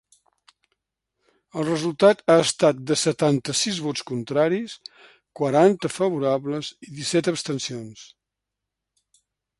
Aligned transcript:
El 1.59 1.67
resultat 1.67 2.23
ha 2.31 2.37
estat 2.45 2.79
de 2.91 2.97
setanta-sis 3.01 3.77
vots 3.89 4.05
contraris, 4.13 4.75
quaranta 5.41 5.93
favorables 5.99 6.73
i 6.89 6.91
disset 7.01 7.31
abstencions. 7.35 8.07